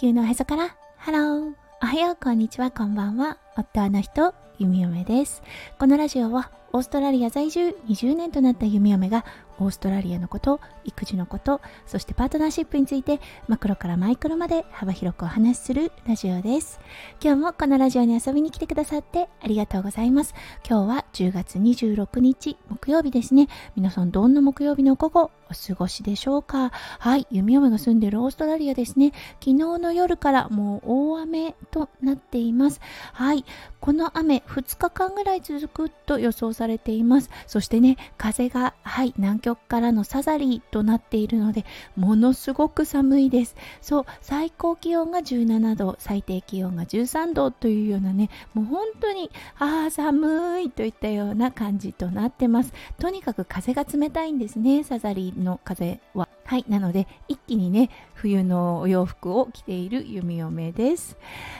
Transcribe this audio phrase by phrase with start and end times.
[0.00, 0.74] 球のへそから。
[0.96, 2.16] ハローおはよう。
[2.16, 2.70] こんにちは。
[2.70, 3.36] こんばんは。
[3.54, 4.32] 夫の人。
[4.58, 5.42] ゆみよめです。
[5.78, 7.76] このラジオはオーストラリア在住。
[7.86, 9.26] 20年となったゆみよめが
[9.60, 16.80] オーストラリアのこと育児のことそしてパートナーシップについてマクロからマイクロまで幅広くお話しするラジオです。
[17.22, 20.34] 今日もこのラジオに遊びに来てくださってありがとうございます。
[20.68, 23.48] 今日は10月26日木曜日ですね。
[23.76, 26.70] 皆さんどんな木曜日の午後お過ごしでしょうか？
[26.70, 29.12] はいゆみよめが住んでいるオーストラリアですね。
[29.40, 30.82] 昨日の夜からもう
[31.12, 32.80] 大雨となっています。
[33.12, 33.44] はい
[33.80, 37.30] この雨2日間ぐらい続くと予想されています。
[37.46, 41.64] そしてね風がはい南極からのサザリーとなっているので
[41.96, 43.56] ものすごく寒いです。
[43.80, 52.72] そう最高気温が17度最低気温が13度というようなねもう本当にああ寒いといったような感じとなってます。
[52.98, 56.28] とにかく風が冷たいんですねサザリーの風は。
[56.44, 61.16] はいなので一気にね冬のお洋服を着ている弓嫁です。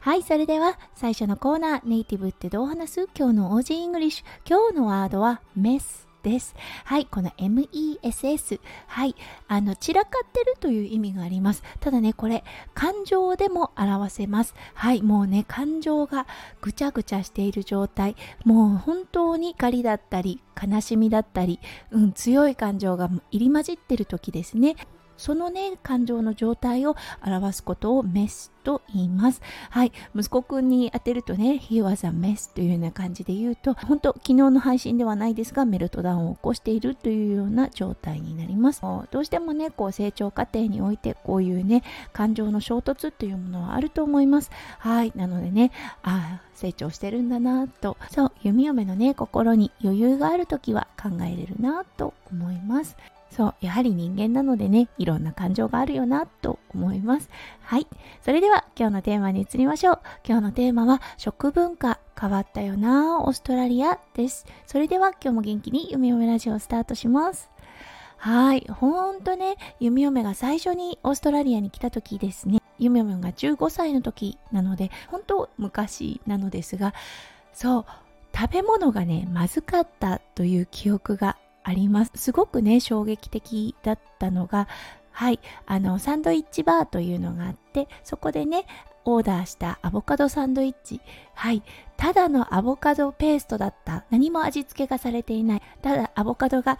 [0.00, 3.08] はいそれでは最初のコーナーネイティブってどう話す？
[3.16, 4.24] 今日の Aussie English。
[4.46, 6.03] 今日のワードは mess。
[6.24, 6.56] です。
[6.84, 8.60] はい、この MESS。
[8.88, 9.14] はい、
[9.46, 11.62] あの、散らかってるという意味があります。
[11.78, 12.42] ただね、これ、
[12.74, 14.54] 感情でも表せます。
[14.74, 16.26] はい、もうね、感情が
[16.60, 18.16] ぐちゃぐちゃしている状態。
[18.44, 24.76] もう本当に怒りだったり、悲しみだったり、うん、強い感情が入り混じってる時ですね。
[25.16, 29.40] そのね感情の状態を表すことをメスと言います。
[29.70, 29.92] はい。
[30.16, 38.80] 息子くんに当てるとね、He was a mess というような感じで言うと、本当昨日の配信ではないですが、メルトダウンを起こしているというような状態になります。
[39.10, 44.50] どうしてもね、こう成長過程において、こういうね、感情の衝突っていうものはあると思います。
[44.78, 45.12] はい。
[45.14, 45.70] なのでね、
[46.02, 52.96] ああ、成長してるんだなと、そう、弓嫁のね、心に余裕がある時は考えれるなと思います。
[53.34, 57.28] そう、やはり人間なのでね、いろんな感情があるよなと思います。
[57.62, 57.88] はい。
[58.22, 59.98] それでは今日のテーマに移りましょう。
[60.24, 64.46] 今日のテーマは食文化変わったよなオーストラリアです。
[64.66, 67.50] それでは今日も元気に弓嫁ラジオをスタートします。
[68.18, 68.64] はい。
[68.70, 72.62] ほんとね、弓嫁が最初にオーストラリアに来た時ですね。
[72.78, 76.94] 弓嫁が15歳の時なので、本当昔なのですが、
[77.52, 77.84] そう、
[78.32, 82.12] 食べ物がね、まずかったという記憶があります。
[82.14, 84.68] すごくね、衝撃的だったのが、
[85.10, 88.66] はい、あの、サンドイッチバーというのがあって、そこでね、
[89.04, 91.00] オーダーしたアボカドサンドイッチ。
[91.34, 91.62] はい。
[91.96, 94.04] ただのアボカドペーストだった。
[94.10, 95.62] 何も味付けがされていない。
[95.82, 96.78] ただアボカドが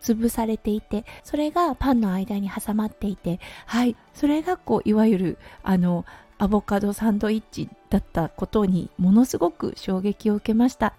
[0.00, 3.96] 潰されていて、それがパンの間に挟まっていて、はい。
[4.14, 6.04] それがこう、いわゆる、あの、
[6.38, 10.94] アボカドサンドイッチだったことにものすごく衝撃を受けました。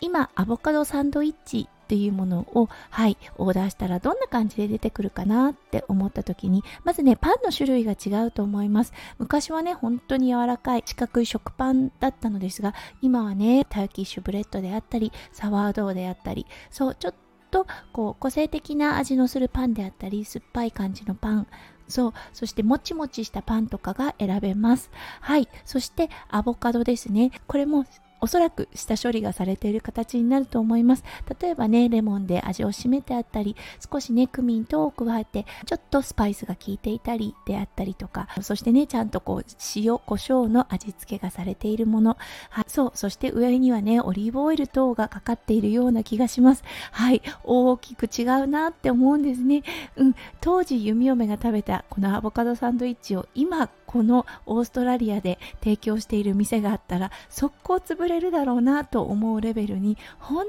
[0.00, 8.92] 今、アボカドサンドイッチっていうものを、はい、オーダーしたらどんな感じで出てくるかなって思った時に、まずね、パンの種類が違うと思います。
[9.18, 17.14] 昔はね、本当に柔らかい四角い食パンだったのですが、今はね、ターキッシュブレッドであったり、サワードーであったり、そう、ちょっ
[17.50, 21.46] とこう個性的な味のするパンであったり、酸っぱい感じのパン、
[21.88, 22.12] そう。
[22.34, 24.90] そしてもちもちしたパンとかが選べます。
[25.22, 25.48] はい。
[25.64, 27.30] そしてアボカドですね。
[27.46, 27.86] これも
[28.20, 31.04] おそらく下処理がされている形になると思います。
[31.40, 33.56] 例えばね、レモンで味を締めてあったり、
[33.90, 39.44] 少しね、クミン等を加えて、ちょっとスパイスが効いていたりであったりとか、そしてね、ちゃんとこう、
[39.76, 42.16] 塩、胡椒の味付けがされているもの。
[42.50, 46.64] はい、そう、そして上にはね、オリーブオイル等がかかっているような気がします。
[46.92, 49.62] はい、大きく違うなって思うんですね。
[49.96, 60.44] うん、当時弓嫁が食べたこのアボカドサンドイッチを今このオーストラリアで提供している店があったら速攻潰れるだろうなと思うレベルに本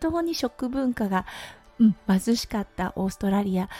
[0.00, 1.24] 当に食文化が、
[1.80, 3.70] うん、貧しかったオーストラリア。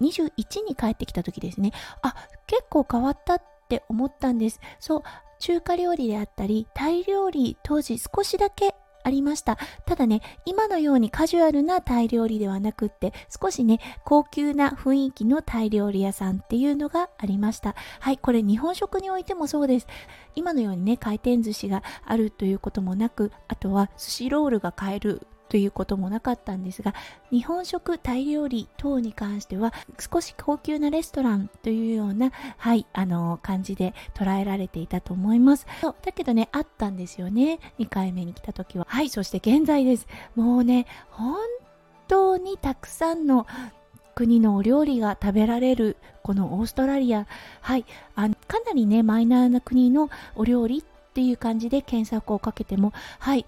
[0.00, 1.70] 21に帰ってきた時ですね。
[2.02, 2.16] あ
[2.48, 4.60] 結構変わったって思ったんです。
[4.80, 5.02] そう
[5.38, 9.56] 中華料理であったりタイ料理当時少しだけありました。
[9.86, 17.76] ただね、今のようにカジュアルなタイ料理ではなくって、少しね、高級な雰囲気のタイ料理屋さんっていうのがありました。
[18.00, 19.86] はい、これ日本食においてもそうです。
[20.34, 26.94] 今のようにね、回転寿司があるということもなく、あとは寿司ロールが買えるということもなかったんですが
[27.30, 35.66] 日本食タイ料理等に関しては少し高級なレストランというようなはいあの感じで捉えられていたと思います。
[36.02, 37.60] だけどねあったんですよね。
[37.78, 38.86] 2回目に来た時は。
[38.88, 40.06] はいそして現在です。
[40.34, 41.36] もうね本
[42.08, 43.46] 当にたくさんの
[44.14, 47.26] 国のお料理が食べられるこのオーストラリア。
[47.60, 53.46] はいあのかなりねマイナーな国のお料理っていう感じで検索をかけてもはい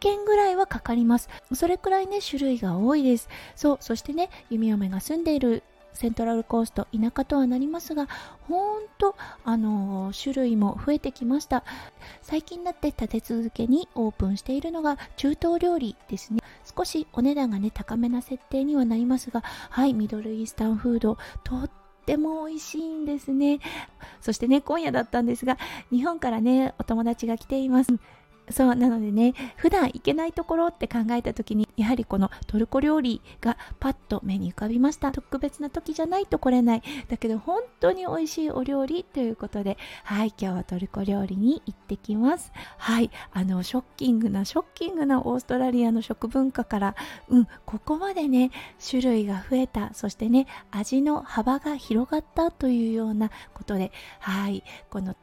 [0.00, 1.28] 件ぐらいはかかります。
[1.52, 3.28] それくらいね、種類が多いです。
[3.54, 5.62] そう、そしてね、弓嫁が住んでいる
[5.92, 8.08] セントラルコースト田舎とはなりますが
[8.48, 11.64] ほんとあの種類も増えてきました
[12.22, 16.40] 最近になって立て続けにオープンしているのが中東料理ですね
[16.76, 21.70] 少しお値段がね高めな設定にはなりますがはいミドルイースタンフードとっ
[22.06, 23.60] ても美味しいんですね
[24.20, 25.58] そしてね今夜だったんですが
[25.90, 27.92] 日本からねお友達が来ています
[28.50, 35.12] そうなのでね普段行けないところって考えた時にやはりこのトルコ料理がパッと目に浮かびました。
[35.12, 36.82] 特別な時じゃないと来れない。
[37.08, 42.52] だけど本当に美味しいお料理ということではい今日はトルコ料理に行ってきます。
[42.78, 46.94] はいあのショッキングなショッキングなオーストラリアの食文化から
[47.28, 48.50] うんここまでね
[48.84, 49.94] 種類が増えた。
[49.94, 55.14] そしてね味の幅が広がったというようなことではいこの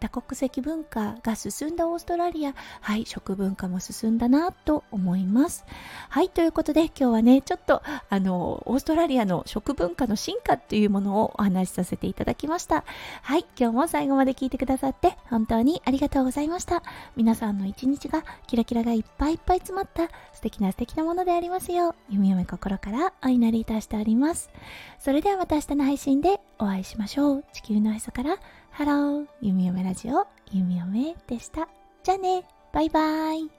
[0.00, 5.64] 多国籍文化が進んだオーストラリア、はい、食文化も進んだなと思います。
[6.08, 12.84] はい、ということで今日はね、ちょっとあの、オーストラリアの食文化の進化というものをお話しさせていただきました。
[13.22, 16.82] はい、今日も最後まで聞いてくださって本当にありがとうございました。
[17.16, 24.50] 皆さんの一日がキラキラがいっぱいいっぱい詰まった素敵な素敵なものでありますよう、ゆみよめ心からお祈りいたしております。
[24.98, 27.44] それではまた明日の配信でお会いしましょう。
[27.52, 28.38] 地球のへそから
[28.70, 31.68] ハロー、ゆみよめラジオ、ゆみよめでした。
[32.04, 33.57] じゃあね、バイバイ。